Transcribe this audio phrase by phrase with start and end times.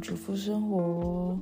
[0.00, 1.38] 主妇生活。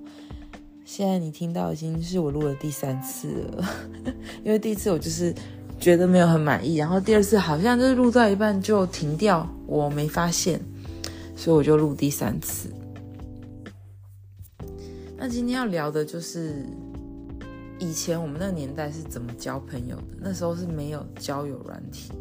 [0.85, 3.65] 现在你听到已经是我录的第三次了，
[4.45, 5.35] 因为第一次我就是
[5.81, 10.61] 觉得没有很满意，然后第二次好像就是录到一半就停掉，我没发现，
[11.35, 12.71] 所以我就录第三次。
[15.17, 16.65] 那今天要聊的就是
[17.81, 22.13] 以前我们那个年代是怎么交朋友的，那时候是没有交友软体。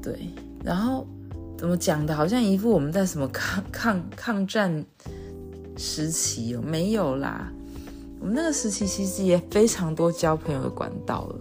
[0.00, 0.30] 对，
[0.64, 1.06] 然后
[1.62, 2.12] 怎么讲的？
[2.12, 4.84] 好像一副我们在什么抗 抗抗战
[5.76, 7.52] 时期哦，没有啦。
[8.18, 11.38] 我们那个时期其实也非常多交朋友的管道了。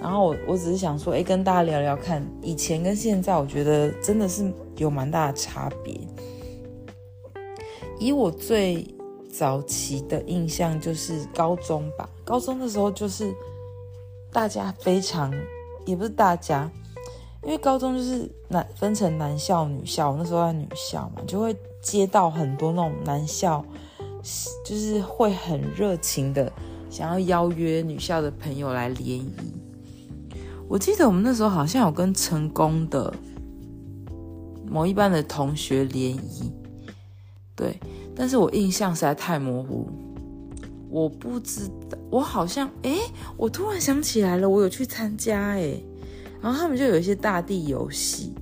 [0.00, 5.96] 然后我我只是想说，哎，跟大家聊聊看，以前跟现在，我觉得真的是有蛮大的差别。
[8.00, 8.84] 以我最
[9.32, 13.32] 早期的印象就是高中吧，高中的时候就是
[14.32, 15.32] 大家非常，
[15.86, 16.68] 也不是大家。
[17.44, 23.64] 因为高中就是男分成男校女校，我那时候在女校嘛，就会接到很多那种男校，
[24.64, 26.52] 就是会很热情的
[26.90, 29.32] 想要邀约女校的朋友来联谊。
[30.68, 33.14] 我记得我们那时候好像有跟成功的
[34.66, 36.52] 某一班的同学联谊，
[37.56, 37.78] 对，
[38.14, 39.88] 但是我印象实在太模糊，
[40.90, 42.98] 我不知道，我好像，诶，
[43.38, 45.82] 我突然想起来了，我有去参加，诶。
[46.40, 48.32] 然后他们就有一些大地游戏，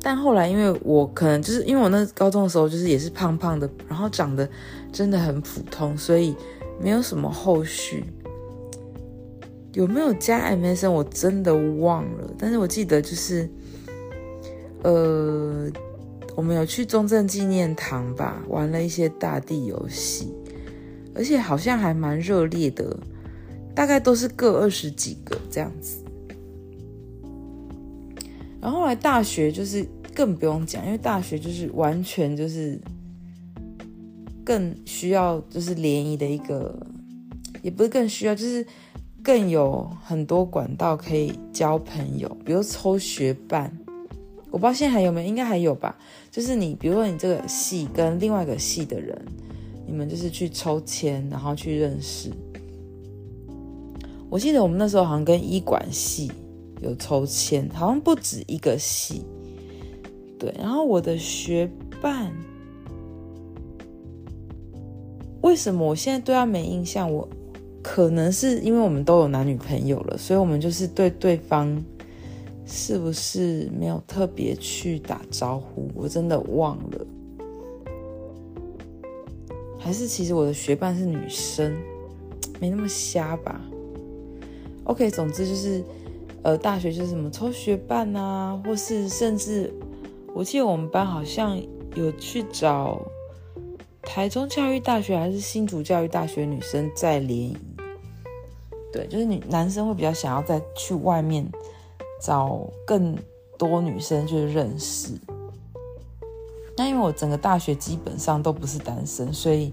[0.00, 4.48] 但后来因为我可能就是因为我那高中的时候就是也是胖胖的，然后长得
[4.92, 6.34] 真的很普通，所以
[6.80, 8.04] 没有什么后续。
[9.74, 13.48] 有没有加 MSN 我真的忘了，但是我记得就是，
[14.82, 15.66] 呃，
[16.36, 20.34] 我们有去中正纪念堂吧，玩了一些大地游戏，
[21.14, 22.94] 而且好像还蛮热烈的，
[23.74, 26.01] 大概都是各二十几个这样子。
[28.62, 29.84] 然后后来大学就是
[30.14, 32.80] 更不用讲，因为大学就是完全就是
[34.44, 36.72] 更需要就是联谊的一个，
[37.60, 38.64] 也不是更需要，就是
[39.20, 43.76] 更有很多管道可以交朋友，比如抽学伴，
[44.52, 45.98] 我不知道现在还有没有，应该还有吧。
[46.30, 49.20] 就是你比如说你这个系跟另外一个系的人，
[49.88, 52.30] 你们就是去抽签，然后去认识。
[54.30, 56.30] 我记得我们那时候好像跟医管系。
[56.82, 59.24] 有抽签，好像不止一个系，
[60.38, 60.52] 对。
[60.58, 61.70] 然后我的学
[62.00, 62.32] 伴，
[65.42, 67.10] 为什么我现在对他没印象？
[67.10, 67.28] 我
[67.82, 71.80] 可能是因为我们都有男女朋友了，所以我们就是对对方
[72.66, 77.06] 是不是没有特别去打招呼，我真的忘了。
[79.78, 81.76] 还是其实我的学伴是女生，
[82.60, 83.60] 没那么瞎吧
[84.82, 85.84] ？OK，总之就是。
[86.42, 89.72] 呃，大学就是什么抽学伴啊，或是甚至，
[90.34, 91.56] 我记得我们班好像
[91.94, 93.00] 有去找
[94.02, 97.56] 台中教育大学还是新竹教育大学女生在联谊，
[98.92, 101.48] 对，就是女男生会比较想要再去外面
[102.20, 103.16] 找更
[103.56, 105.12] 多女生去认识。
[106.76, 109.72] 那因为我整个大学基本上都不是单身，所以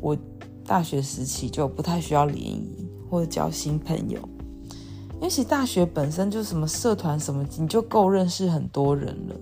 [0.00, 0.16] 我
[0.64, 4.18] 大学时期就不太需要联谊或者交新朋友。
[5.18, 9.34] 因为其实大学本身就什么社团什么，你就够认识很多人了。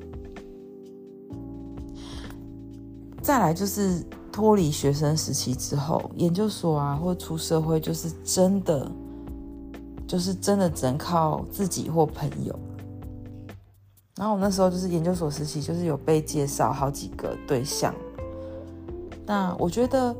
[3.20, 8.90] 再来就是脱离学生时期之后，研究所啊，或出社会，就是真的，
[10.06, 12.56] 就是真的只能靠自己或朋友。
[14.16, 17.92] 然后我那时候就是研究所时期，就是有被介绍好几个对象。
[19.26, 20.14] 那我觉得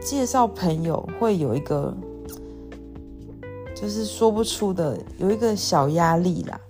[0.00, 1.96] 介绍朋友会有一个。
[3.82, 6.60] 就是说不出的，有一个小压力啦，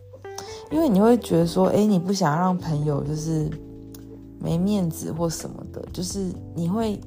[0.70, 3.50] 因为你会觉得说，哎，你不想让朋友就是
[4.40, 6.98] 没面子或什么的，就是你会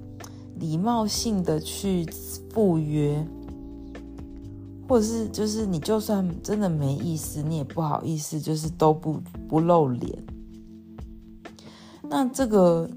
[0.59, 2.05] 礼貌性的去
[2.53, 3.25] 赴约，
[4.87, 9.19] 或者是就是你就算真的没意思，你也不好意思，就是都不
[9.49, 10.23] 不露脸。
[12.03, 12.87] 那这个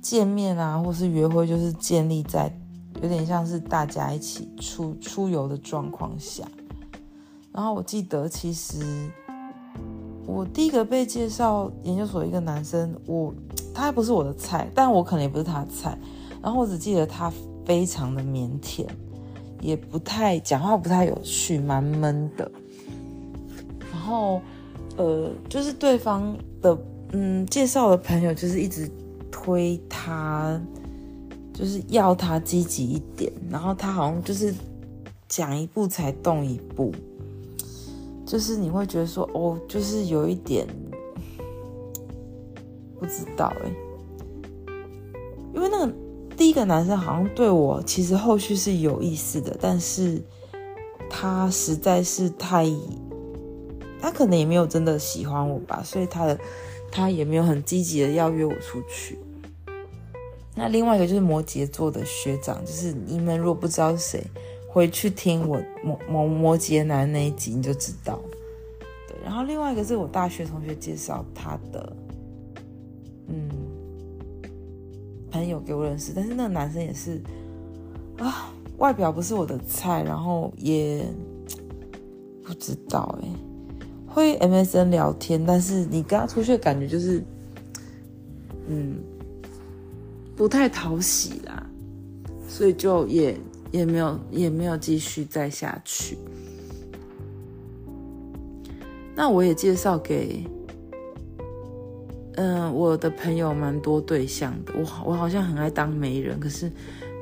[0.00, 2.50] 见面啊，或是约会，就是建立在。
[3.02, 6.44] 有点像是大家一起出出游的状况下，
[7.52, 9.10] 然后我记得其实
[10.24, 13.34] 我第一个被介绍研究所一个男生，我
[13.74, 15.98] 他还不是我的菜，但我可能也不是他的菜。
[16.42, 17.30] 然后我只记得他
[17.64, 18.86] 非常的腼腆，
[19.60, 22.50] 也不太讲话，不太有趣，蛮闷的。
[23.92, 24.40] 然后
[24.96, 26.78] 呃，就是对方的
[27.12, 28.90] 嗯介绍的朋友，就是一直
[29.30, 30.60] 推他。
[31.58, 34.54] 就是要他积极一点，然后他好像就是
[35.26, 36.92] 讲一步才动一步，
[38.26, 40.66] 就是你会觉得说哦，就是有一点
[43.00, 43.70] 不知道哎、
[45.54, 45.92] 因为那个
[46.36, 50.22] 第一个男生好像对我其实后续是有意思的，但是
[51.08, 52.70] 他实在是太，
[53.98, 56.38] 他可能也没有真的喜欢我吧，所以他的
[56.92, 59.18] 他也没有很积极的要约我出去。
[60.58, 64.24] 那另外一个就是摩羯座的学长，就是你们如果不知道是谁，
[64.66, 68.18] 回去听我摩摩摩羯男那一集你就知道。
[69.06, 71.96] 对，然后另外一个是我大学同学介绍他的，
[73.28, 73.50] 嗯，
[75.30, 77.20] 朋友给我认识，但是那个男生也是
[78.16, 81.04] 啊，外表不是我的菜，然后也
[82.42, 83.28] 不知道哎，
[84.06, 87.22] 会 MSN 聊天，但是你跟他出去的感觉就是，
[88.68, 88.96] 嗯。
[90.36, 91.66] 不太讨喜啦，
[92.46, 93.34] 所以就也
[93.72, 96.18] 也没有也没有继续再下去。
[99.14, 100.44] 那我也介绍给，
[102.34, 104.74] 嗯、我的朋友蛮多对象的。
[104.74, 106.70] 我我好像很爱当媒人，可是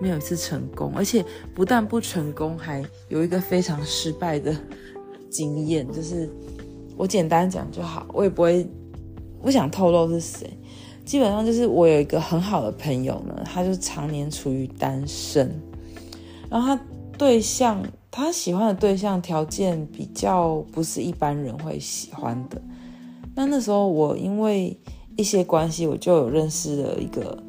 [0.03, 1.25] 没有一次成功，而且
[1.55, 4.53] 不但不成功，还有一个非常失败的
[5.31, 5.87] 经验。
[5.93, 6.29] 就是
[6.97, 8.69] 我简单讲就好，我也不会
[9.41, 10.59] 不想透露是谁。
[11.05, 15.49] 基本上就是我有一个很好的朋友呢，他就常年处于单身，
[16.51, 16.83] 然后他
[17.19, 22.61] 对象，他喜欢的对象条件比较不是一般人会喜欢的。
[23.35, 24.77] 那那时候我因为
[25.17, 27.43] 一些关系，我就有认识了一个，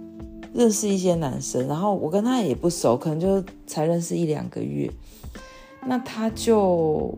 [0.53, 4.91] 认识一些男生，然后我跟他也不熟，可能就才认识一两个月，
[5.87, 7.17] 那他就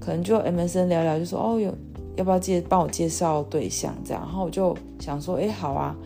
[0.00, 1.72] 可能就 MSN 聊聊，就说哦有。
[2.16, 4.22] 要不要介帮我介绍对象这样？
[4.22, 5.96] 然后我就想说，哎，好啊，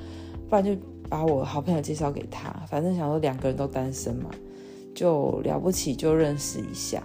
[0.49, 0.77] 不然就
[1.09, 2.51] 把我好朋友介绍给他。
[2.69, 4.31] 反正想说两个人都单身嘛，
[4.95, 7.03] 就了不起就认识一下，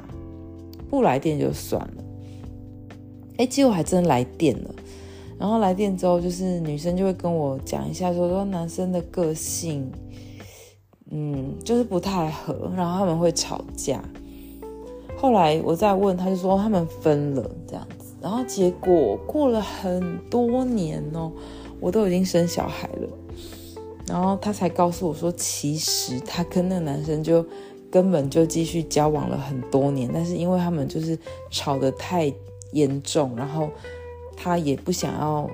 [0.90, 2.04] 不来电就算了。
[3.38, 4.76] 哎，结果还真来电了。
[5.38, 9.92] 然后来电之后，就是女生就会跟我讲一下说，说说男生的个性，
[11.12, 14.02] 嗯，就是不太合，然后他们会吵架。
[15.18, 18.05] 后来我再问，他就说他们分了这样子。
[18.26, 21.32] 然后结果过了很多年哦，
[21.80, 23.08] 我都已经生小孩了，
[24.08, 27.46] 然后他才告诉我说，其实他跟那个男生就
[27.92, 31.16] 根本就继续交往了很多年，但是因为他们就是
[31.52, 32.34] 吵得太
[32.72, 33.70] 严重，然后
[34.36, 35.48] 他也不想要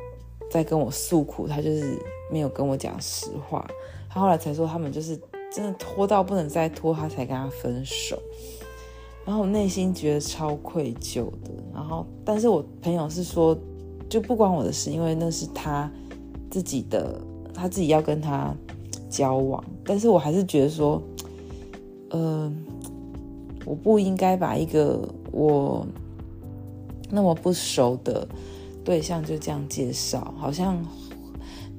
[0.50, 2.00] 再跟我诉苦，他就是
[2.32, 3.70] 没有跟我讲实话，
[4.10, 5.20] 他后来才说他们就是
[5.52, 8.18] 真的拖到不能再拖，他才跟他分手。
[9.26, 13.58] 然后我内心觉得超愧疚的，然后但是我朋友是说，
[14.10, 15.90] 就不关我的事，因为那是他
[16.50, 17.22] 自己的，
[17.54, 18.54] 他自己要跟他
[19.10, 21.02] 交往，但是我还是觉得说，
[22.10, 22.52] 呃，
[23.64, 25.86] 我不应该把一个我
[27.10, 28.28] 那么不熟的
[28.84, 30.84] 对象就这样介绍，好像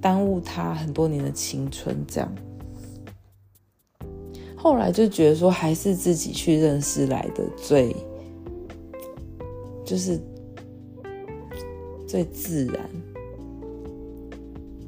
[0.00, 2.32] 耽误他很多年的青春这样。
[4.62, 7.97] 后来就觉得说，还是自己去认识来的最，
[9.85, 10.20] 就是
[12.06, 12.88] 最自然。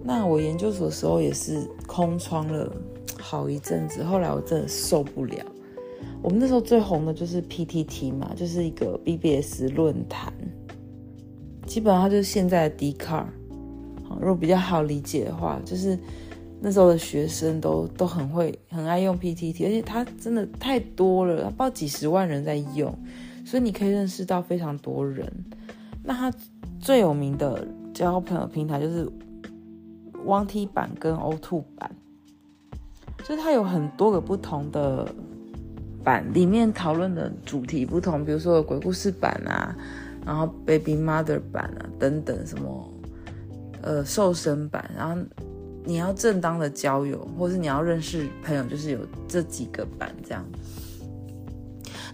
[0.01, 2.73] 那我研究所的时候也是空窗了
[3.19, 5.45] 好一阵子，后来我真的受不了。
[6.23, 10.33] 我们那时候最红的就是 PTT 嘛，就是一个 BBS 论坛，
[11.67, 13.29] 基本上就是现在的 d c a r。
[14.21, 15.99] 如果比较好理解的话，就是。
[16.67, 22.99] 那时候的学生都都很会，很爱用 PTT，而且它真的太多了，它不知道几十万人在用，
[23.45, 25.31] 所以你可以认识到非常多人。
[26.03, 26.33] 那它
[26.81, 29.07] 最有名的交朋友平台就是
[30.25, 31.95] OneT 版跟 O2 版，
[33.25, 35.07] 所以它有很多个不同的
[36.03, 39.77] 版，里面讨论的主题不同，比如说鬼故事版啊，
[40.25, 42.91] 然后 Baby Mother 版啊等等，什么
[43.83, 45.23] 呃瘦身版，然后。
[45.87, 48.99] 你要正当的交友，或是你要认识朋友，就是有
[49.29, 50.43] 这几个版这样。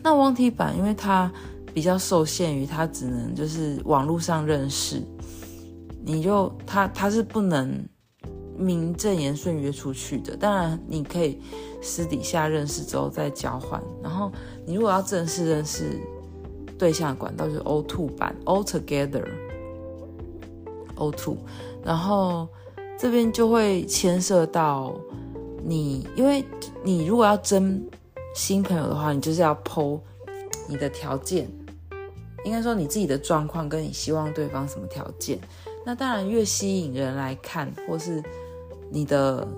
[0.03, 1.31] 那 1T 版，因为它
[1.73, 5.01] 比较受限于它只能就是网络上认识，
[6.05, 7.81] 你就它它是不能
[8.57, 10.37] 名正言顺约出去的。
[10.37, 11.41] 当然，你可以
[11.81, 13.81] 私底下认识之后再交换。
[14.03, 14.33] 然后
[14.67, 16.01] 你如果要正式认识
[16.77, 19.29] 对象管道，就是 O2 版，All Together
[20.97, 21.37] O two，
[21.85, 22.49] 然后。
[23.01, 24.95] 这边就会牵涉到
[25.65, 26.45] 你，因为
[26.85, 27.83] 你如果要征
[28.35, 29.99] 新朋友的话，你就是要剖
[30.69, 31.51] 你的条件，
[32.45, 35.39] 应该说你自己的状况跟你希望对方什么条件。
[35.83, 38.23] 那当然越吸引人来看，或是
[38.91, 39.49] 你的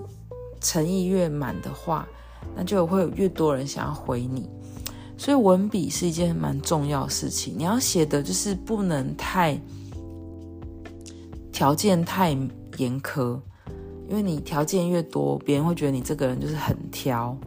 [0.61, 2.07] 诚意越满的话，
[2.55, 4.49] 那就会有越多人想要回你。
[5.17, 9.59] 所以文笔是一件蛮重要的事情，你要写的就是不能太
[11.51, 12.37] 条件太。
[12.77, 13.39] 严苛，
[14.09, 17.37] 因为你条件越多，别人会觉得你这个人就是很挑。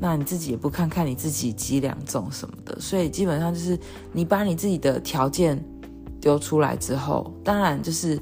[0.00, 3.76] 那你自己也不看看你自己几两重什么的，所以基本上就是
[4.12, 5.60] 你把你自己的条件
[6.20, 8.16] 丢出来之后，当然就是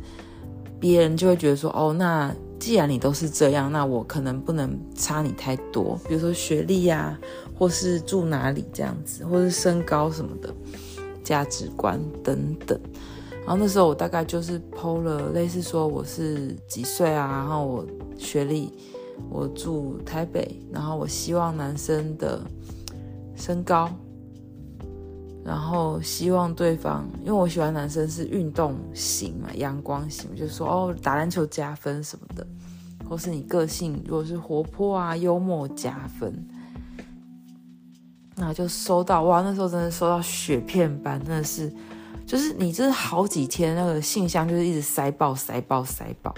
[0.81, 7.19] 别人就会觉得说，哦，那既然你都是这样，那我可能不能差你太多，比如说学历呀，
[7.55, 10.55] 或是住哪里这样子，或是身高什么的，
[11.23, 12.81] 价值观等等。
[13.47, 17.87] 然后那时候我大概就是 PO 了类似说我是几岁啊，然后我
[18.19, 18.73] 学历。
[19.31, 22.39] 我住台北，然后我希望男生的
[23.35, 23.91] 身高，
[25.43, 32.47] 然后希望对方，因为我喜欢男生是运动型嘛，阳光型，就是说哦，打篮球加分什么的，
[33.09, 36.47] 或是你个性如果是活泼啊、幽默加分，
[38.35, 41.73] 那就收到哇，那时候真的收到雪片般，真的是，
[42.27, 46.35] 就是你这好几天那个信箱就是一直塞爆、塞爆、塞爆。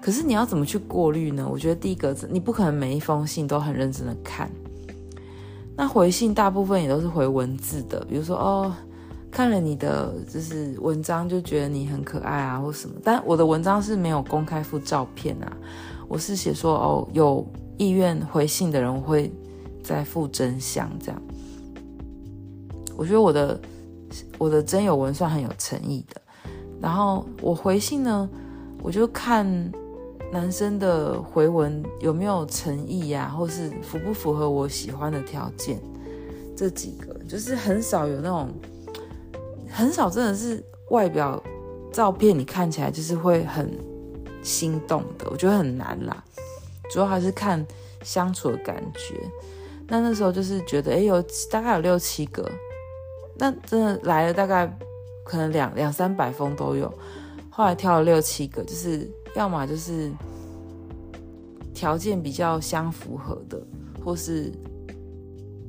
[0.00, 1.48] 可是你要怎么去过滤呢？
[1.50, 4.50] 我觉得第一个，你不可能每一封信都很认真的看。
[5.74, 8.72] 那回信大部分也都是回文字的，比如说哦，
[9.30, 12.94] 看了你的就是文章就觉得你很可爱啊，或什么。
[13.02, 15.56] 但我的文章是没有公开附照片啊，
[16.06, 17.44] 我是写说哦，有
[17.76, 19.32] 意愿回信的人我会
[19.82, 21.22] 再附真相这样。
[22.96, 23.60] 我觉得我的
[24.38, 26.20] 我的真有文算很有诚意的。
[26.80, 28.28] 然后我回信呢，
[28.82, 29.72] 我就看。
[30.32, 35.80] 男生的回文有没有诚意呀、啊，或是符不符合我喜欢的条件？
[36.56, 38.50] 这几个就是很少有那种，
[39.70, 41.40] 很少真的是外表
[41.92, 43.70] 照片你看起来就是会很
[44.42, 46.24] 心动的，我觉得很难啦。
[46.90, 47.64] 主要还是看
[48.02, 49.30] 相处的感觉。
[49.86, 52.50] 那那时候就是觉得，哎，有大概有六七个，
[53.38, 54.66] 那真的来了大概
[55.24, 56.92] 可能两两三百封都有。
[57.50, 59.08] 后来挑了六七个，就是。
[59.36, 60.10] 要么就是
[61.74, 63.62] 条件比较相符合的，
[64.02, 64.50] 或是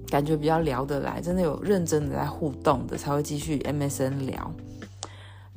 [0.08, 4.54] 感觉比较聊得来，真的有认真的在互动的，才会继续 MSN 聊。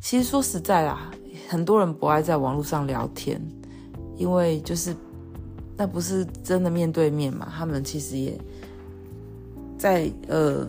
[0.00, 1.08] 其实说实在啦，
[1.48, 3.40] 很多人不爱在网络上聊天，
[4.16, 4.92] 因为就是
[5.76, 7.46] 那不是真的面对面嘛。
[7.56, 8.36] 他们其实也
[9.78, 10.66] 在呃，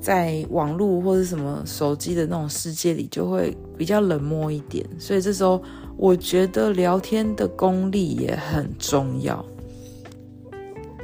[0.00, 4.84] 在网络或者什么手机的那种世界里，就会比较冷漠一点。
[4.98, 5.62] 所以这时候。
[5.96, 9.44] 我觉得聊天的功力也很重要，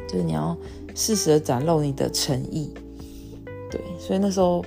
[0.09, 0.57] 就是你要
[0.95, 2.73] 适时的展露你的诚意，
[3.71, 4.65] 对，所以那时候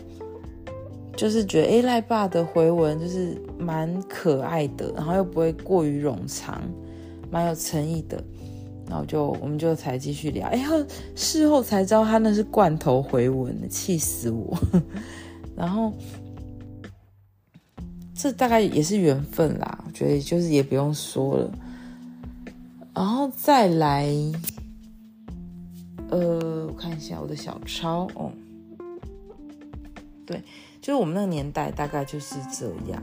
[1.17, 6.62] 就是觉得，哎，赖爸的回文就是蛮可爱的，然后又不会过于冗长，
[7.31, 8.24] 蛮有诚意的，
[8.89, 10.69] 然后就我们就才继续聊，哎呀，
[11.15, 14.58] 事后才知道他那是罐头回文，气死我，
[15.55, 15.93] 然后。
[18.22, 21.50] 这大概也是缘分啦，我觉得就是也不用说了，
[22.93, 24.13] 然后再来，
[26.10, 28.29] 呃，我看一下我的小抄哦，
[30.25, 30.43] 对，
[30.81, 33.01] 就是我们那个年代大概就是这样。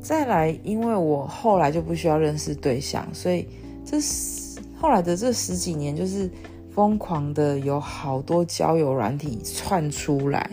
[0.00, 3.44] 再来，因为我后来就不需要认识对象，所以
[3.84, 6.30] 这十后来的这十几年就是
[6.74, 10.50] 疯狂的有好多交友软体窜出来。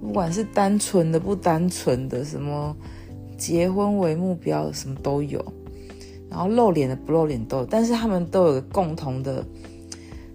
[0.00, 2.76] 不管是单纯的不单纯的，什么
[3.38, 5.42] 结婚为目标，什么都有，
[6.28, 9.44] 然后露脸的不露脸都有，但是他们都有个共同的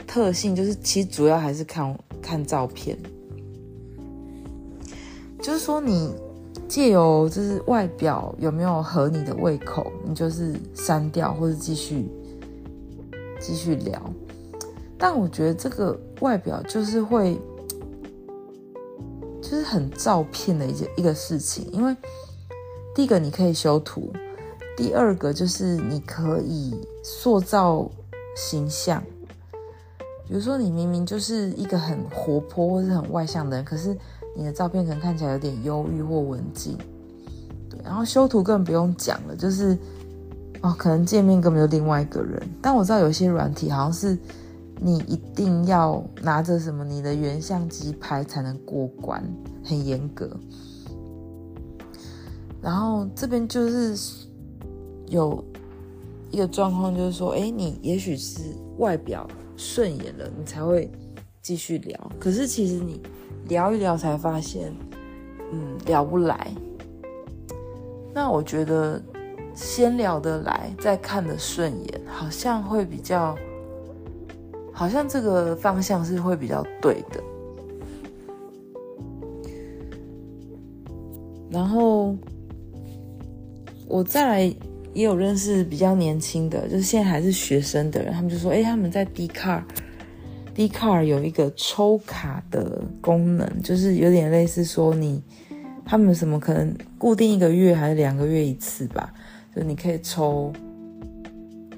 [0.07, 2.97] 特性，就是其实主要还是看看照片，
[5.41, 6.13] 就是说你
[6.67, 12.09] 借由就是外表有没有合你的胃口，你就是删掉或者继续
[13.39, 14.01] 继续聊，
[14.97, 17.39] 但我觉得这个外表就是会。
[19.39, 21.95] 就是很照骗的一件一个事情，因为
[22.93, 24.12] 第一个你可以修图，
[24.75, 27.89] 第二个就是你可以塑造
[28.36, 29.01] 形象。
[30.27, 33.97] 比如说你明明就是一个很活泼或是很外向的人，可是
[34.38, 36.77] 你的照片可能看起来有点忧郁或文静。
[37.70, 39.77] 对，然后修图更不用讲了，就是
[40.62, 42.41] 哦，可能见面根本就另外一个人。
[42.62, 44.17] 但我知道有些软体好像是。
[44.79, 49.27] 你一定要拿着什么你的原相机拍才能过关，
[49.63, 50.29] 很严格。
[52.62, 54.27] 然后这边就是
[55.08, 55.44] 有
[56.29, 58.39] 一个状况，就是说，哎，你也许是
[58.77, 60.91] 外表顺眼了，你才会
[61.48, 62.12] 继续聊。
[62.20, 63.01] 可是其实你
[63.48, 64.70] 聊一聊才发现，
[65.54, 66.51] 嗯，聊不来。
[68.13, 69.01] 那我觉得
[69.56, 73.34] 先聊得来，再看得顺眼，好像会比较。
[74.74, 77.24] 好像这个方向是会比较对的，
[81.50, 82.13] 然后
[83.88, 84.42] 我再来
[84.94, 89.04] 也有认识比较年轻的，就是现在还是学生的人，他们就说，哎，他们在
[90.58, 95.22] d c a r 有一个抽卡的功能，就是有点类似说你，
[95.86, 99.14] 他们什么可能固定一个月还是两个月一次吧，
[99.56, 100.52] 就你可以抽，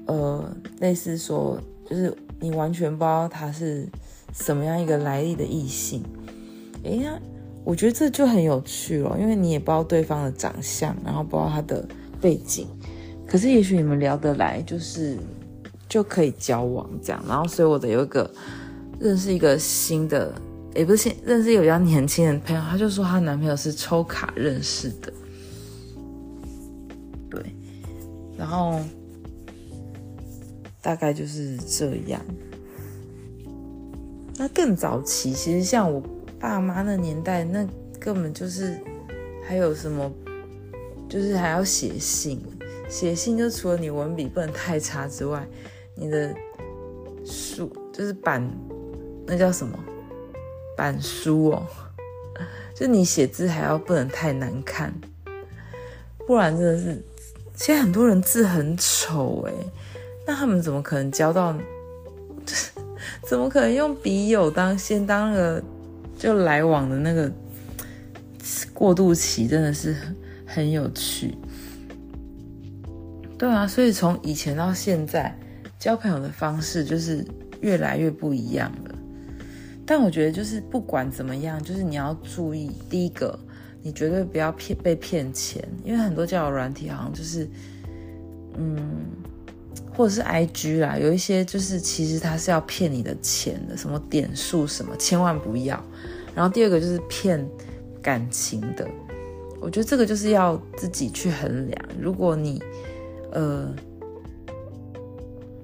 [0.06, 3.86] 呃，类似说，就是你完全不知道他是
[4.32, 6.02] 什么样一个来历的异性，
[6.82, 7.20] 哎呀。
[7.62, 11.86] 我觉得这就很有趣了，因为你也不知道对方的长相，然后不知道他的
[12.18, 12.66] 背景，
[13.26, 15.18] 可是也许你们聊得来，就是
[15.86, 17.22] 就可以交往这样。
[17.28, 18.28] 然后，所以我的有一个
[19.00, 20.32] 认识一个新的，
[20.74, 25.12] 也不是新认识一个比较年轻的朋友，他就说他男朋友是抽卡认识的，
[27.30, 27.42] 对，
[28.36, 28.80] 然后
[30.80, 32.20] 大概就是这样。
[34.36, 36.02] 那更早期，其实像我。
[36.40, 38.80] 爸妈那年代，那根本就是
[39.46, 40.10] 还有什么，
[41.06, 42.40] 就是还要写信，
[42.88, 45.46] 写信就除了你文笔不能太差之外，
[45.94, 46.34] 你的
[47.26, 48.42] 书就是板，
[49.30, 49.78] 那叫什么
[50.76, 51.66] 板书哦，
[52.74, 54.92] 就你写字还要不能太难看，
[56.26, 57.02] 不然真的是，
[57.54, 59.54] 现在很多人字很丑诶，
[60.26, 61.56] 那他们怎么可能交到？
[63.24, 65.62] 怎么可能用笔友当先当那个？
[66.18, 67.32] 就来往的那个
[68.74, 69.96] 过渡期真的是
[70.44, 71.34] 很有趣，
[73.38, 75.34] 对啊，所以从以前到现在，
[75.78, 77.24] 交朋友的方式就是
[77.62, 78.89] 越来越不一样了。
[79.90, 83.36] 但我觉得就是不管怎么样，就是你要注意，第一个，
[83.82, 87.50] 你绝对不要骗被骗钱，因为很多交友软体好像就是，
[88.56, 88.78] 嗯，
[89.92, 95.82] 或者是 IG 啦，有一些就是其实他是要骗你的钱的，什么点数什么，千万不要。
[96.36, 97.44] 然后第二个就是骗
[98.00, 98.86] 感情的，
[99.60, 101.84] 我觉得这个就是要自己去衡量。
[102.00, 102.62] 如果你，
[103.32, 103.74] 呃，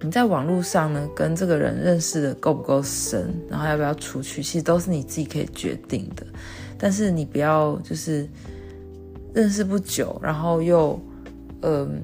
[0.03, 6.27] 你在网络上呢跟这个人认识的够不够深，然后要不要出去，其实都是你自己可以决定的。
[6.79, 8.29] 但是你不要就是
[9.35, 11.01] 认识不久，然后又，
[11.63, 12.03] 嗯、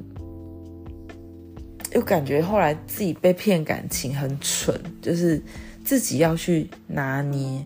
[1.92, 5.40] 又感觉后来自己被骗感情很蠢，就是
[5.84, 7.62] 自己要去拿捏。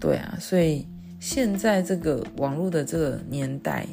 [0.00, 0.86] 对啊，所以
[1.20, 3.86] 现在这个网络的这个年代，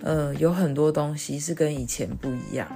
[0.00, 2.74] 呃，有很多东西是跟以前不一样的。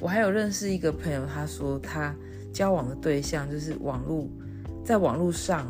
[0.00, 2.14] 我还有认识一个朋友，他说他
[2.52, 4.28] 交往的对象就是网络，
[4.84, 5.66] 在网络上，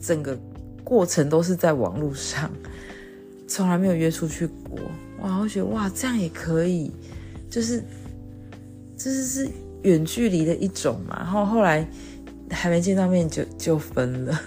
[0.00, 0.38] 整个
[0.82, 2.50] 过程都是在网络上，
[3.46, 4.78] 从来没有约出去过。
[5.20, 6.90] 哇，我觉得哇，这样也可以，
[7.50, 7.82] 就是，
[8.96, 9.48] 就是是
[9.82, 11.16] 远距离的一种嘛。
[11.18, 11.86] 然后后来。
[12.54, 14.38] 还没见到面就就分了，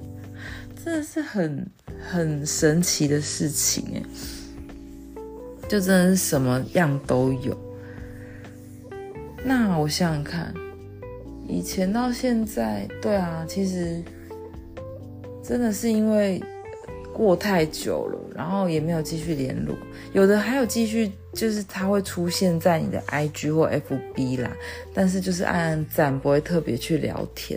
[0.82, 1.70] 真的是很
[2.14, 4.02] 很神奇的事情哎，
[5.68, 7.56] 就真的是什么样都有。
[9.44, 10.54] 那我想想看，
[11.48, 14.02] 以前到现在，对啊，其实
[15.42, 16.42] 真的是因为。
[17.16, 19.72] 过太久了，然后也没有继续联络，
[20.12, 24.50] 有的还有继续，就是他会出现在你的 IG 或 FB 啦，
[24.92, 27.56] 但是就是按按赞，不会特别去聊天。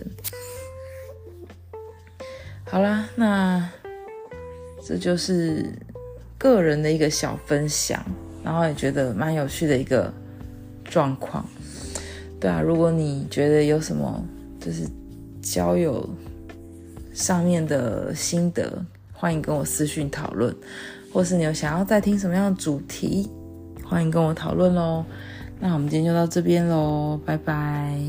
[2.66, 3.68] 好啦，那
[4.88, 5.66] 这就是
[6.38, 8.02] 个人的一个小分享，
[8.42, 10.14] 然后也觉得蛮有趣的一个
[10.86, 11.46] 状况。
[12.40, 14.24] 对啊，如果你觉得有什么
[14.62, 14.88] 就是
[15.42, 16.08] 交友
[17.14, 20.56] 上面的心得，欢迎跟我私讯讨论，
[21.12, 23.30] 或是你有想要再听什么样的主题，
[23.84, 25.04] 欢迎跟我讨论喽。
[25.60, 28.00] 那我们今天就到这边喽，拜拜。